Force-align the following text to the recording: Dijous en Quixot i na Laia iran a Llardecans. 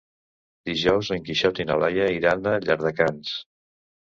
Dijous 0.69 1.11
en 1.17 1.21
Quixot 1.27 1.61
i 1.65 1.65
na 1.73 1.77
Laia 1.83 2.09
iran 2.17 2.51
a 2.53 2.57
Llardecans. 2.67 3.37